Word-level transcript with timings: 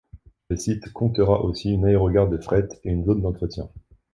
Le 0.49 0.57
site 0.57 0.91
comptera 0.91 1.43
aussi 1.43 1.69
une 1.69 1.85
aérogare 1.85 2.27
de 2.27 2.39
fret 2.39 2.67
et 2.83 2.89
une 2.89 3.05
zone 3.05 3.21
d’entretien. 3.21 3.69